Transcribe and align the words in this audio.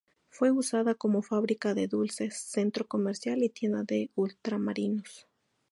Fue 0.29 0.49
usada 0.49 0.95
como 0.95 1.21
fábrica 1.21 1.75
de 1.75 1.85
dulce, 1.87 2.31
centro 2.31 2.87
comercial 2.87 3.43
y 3.43 3.49
tienda 3.49 3.83
de 3.83 4.09
ultramarinos. 4.15 5.27